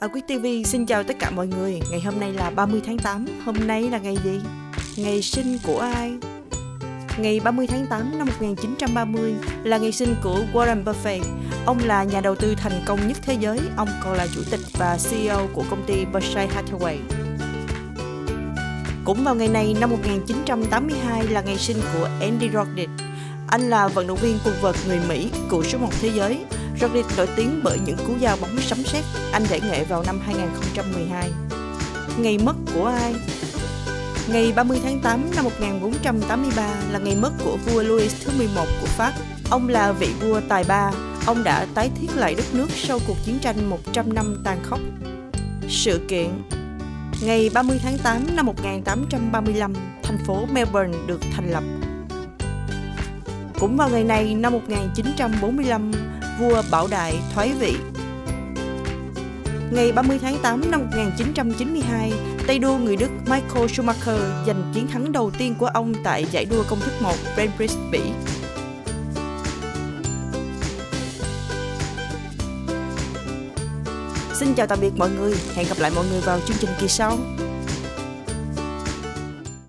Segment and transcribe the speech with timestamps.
[0.00, 1.80] À, Quyết TV xin chào tất cả mọi người.
[1.90, 4.40] Ngày hôm nay là 30 tháng 8 Hôm nay là ngày gì?
[4.96, 6.12] Ngày sinh của ai?
[7.18, 9.34] Ngày 30 tháng 8 năm 1930
[9.64, 11.22] là ngày sinh của Warren Buffett.
[11.66, 13.60] Ông là nhà đầu tư thành công nhất thế giới.
[13.76, 16.96] Ông còn là chủ tịch và CEO của công ty Berkshire Hathaway.
[19.04, 22.90] Cũng vào ngày này năm 1982 là ngày sinh của Andy Roddick
[23.48, 26.38] anh là vận động viên quần vợt người Mỹ, cựu số 1 thế giới
[26.80, 29.04] Roddick nổi tiếng bởi những cú giao bóng sấm sét.
[29.32, 31.30] Anh giải nghệ vào năm 2012.
[32.18, 33.14] Ngày mất của ai?
[34.28, 38.86] Ngày 30 tháng 8 năm 1483 là ngày mất của vua Louis thứ 11 của
[38.86, 39.12] Pháp.
[39.50, 40.90] Ông là vị vua tài ba.
[41.26, 44.80] Ông đã tái thiết lại đất nước sau cuộc chiến tranh 100 năm tàn khốc.
[45.68, 46.42] Sự kiện
[47.22, 49.72] Ngày 30 tháng 8 năm 1835,
[50.02, 51.87] thành phố Melbourne được thành lập.
[53.60, 55.92] Cũng vào ngày này năm 1945,
[56.38, 57.76] vua Bảo Đại thoái vị.
[59.72, 62.12] Ngày 30 tháng 8 năm 1992,
[62.46, 66.44] tay đua người Đức Michael Schumacher giành chiến thắng đầu tiên của ông tại giải
[66.44, 68.00] đua công thức 1 Grand Prix Bỉ.
[74.34, 76.88] Xin chào tạm biệt mọi người, hẹn gặp lại mọi người vào chương trình kỳ
[76.88, 77.18] sau.